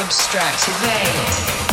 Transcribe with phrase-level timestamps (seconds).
[0.00, 1.67] abstract evade.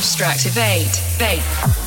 [0.00, 0.96] Extractivate.
[1.18, 1.79] Vape.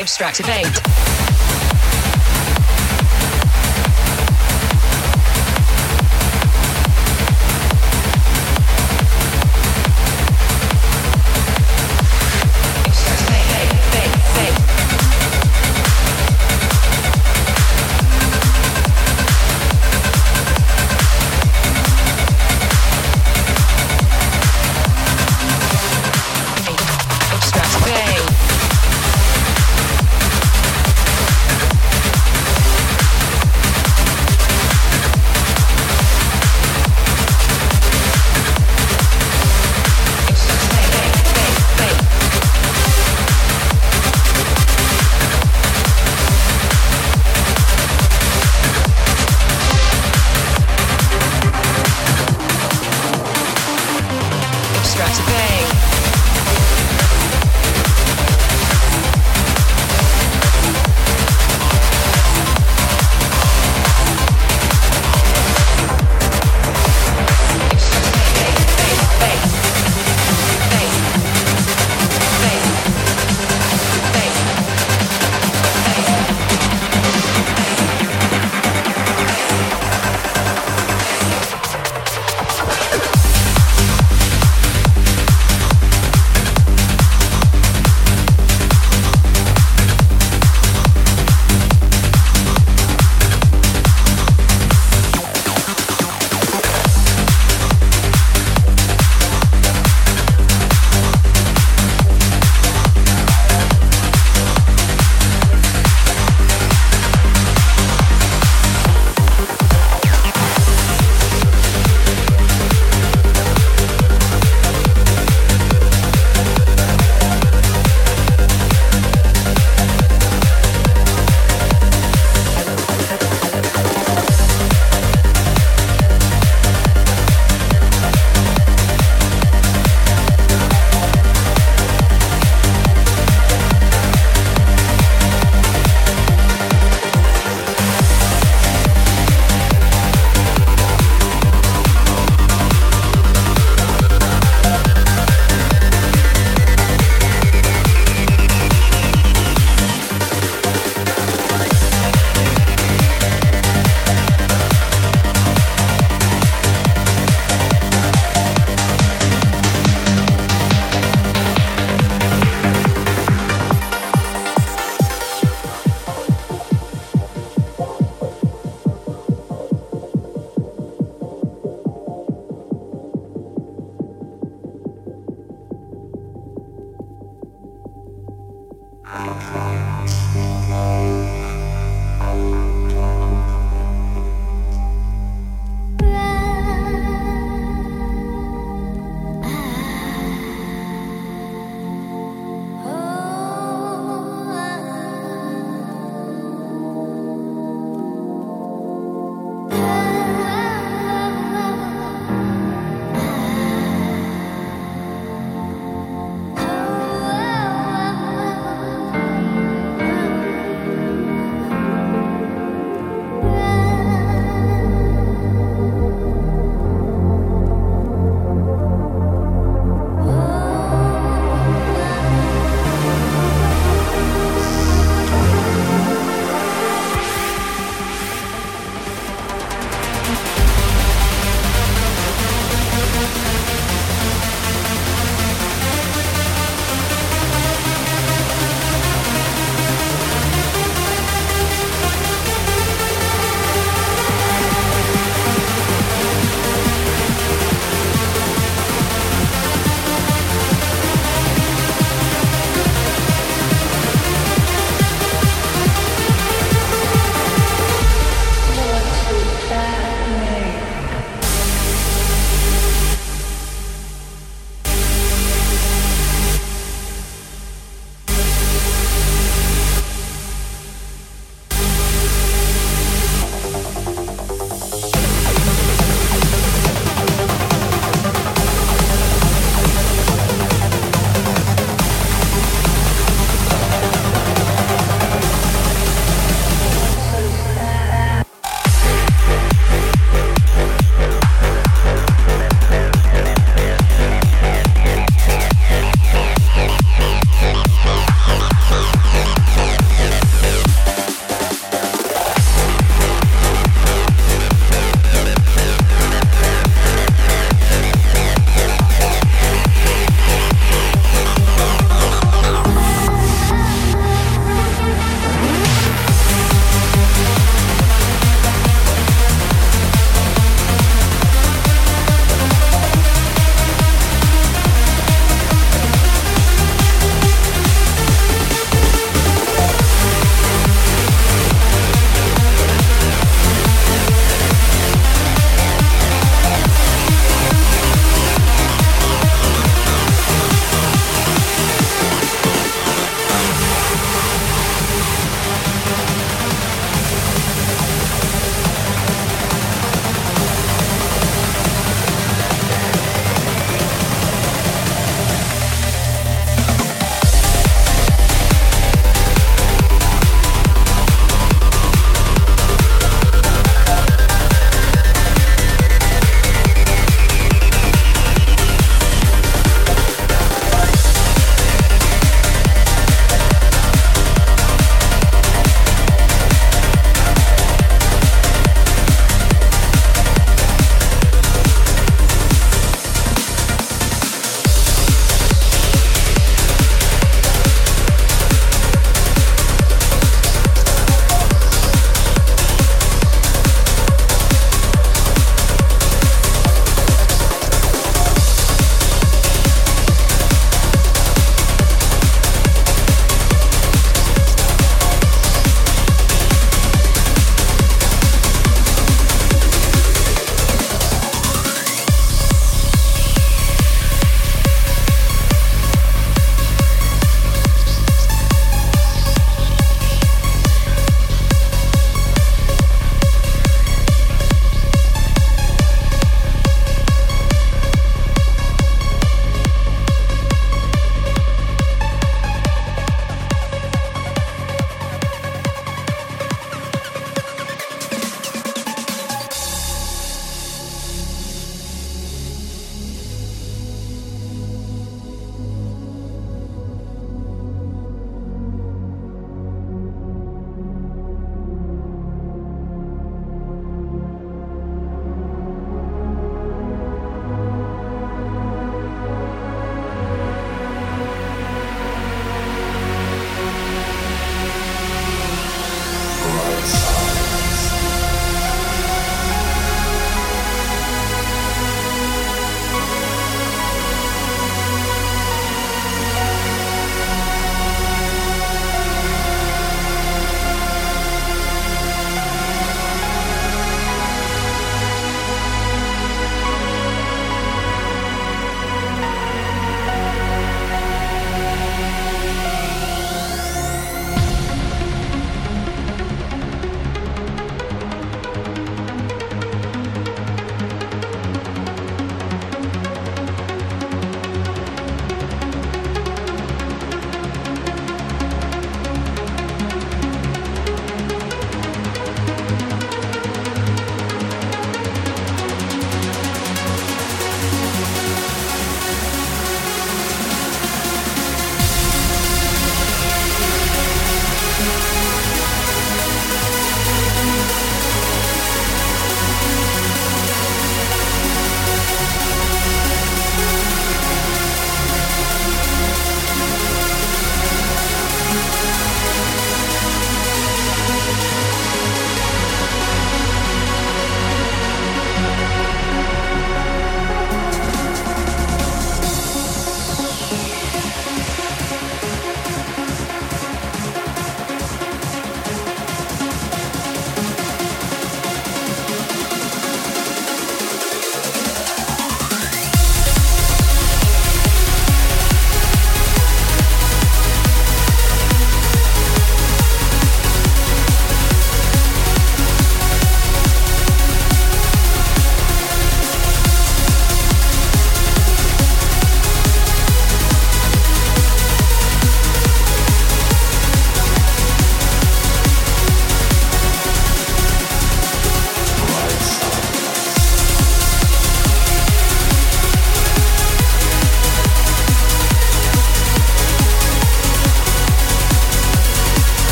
[0.00, 1.07] Extractivate.